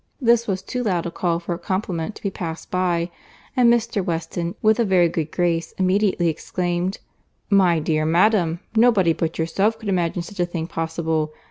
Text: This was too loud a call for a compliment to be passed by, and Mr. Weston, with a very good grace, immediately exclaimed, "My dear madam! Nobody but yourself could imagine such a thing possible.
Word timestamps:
This 0.19 0.47
was 0.47 0.63
too 0.63 0.81
loud 0.81 1.05
a 1.05 1.11
call 1.11 1.39
for 1.39 1.53
a 1.53 1.59
compliment 1.59 2.15
to 2.15 2.23
be 2.23 2.31
passed 2.31 2.71
by, 2.71 3.11
and 3.55 3.71
Mr. 3.71 4.03
Weston, 4.03 4.55
with 4.59 4.79
a 4.79 4.83
very 4.83 5.07
good 5.07 5.29
grace, 5.29 5.73
immediately 5.77 6.27
exclaimed, 6.27 6.97
"My 7.51 7.77
dear 7.77 8.03
madam! 8.03 8.61
Nobody 8.75 9.13
but 9.13 9.37
yourself 9.37 9.77
could 9.77 9.89
imagine 9.89 10.23
such 10.23 10.39
a 10.39 10.45
thing 10.47 10.65
possible. 10.65 11.31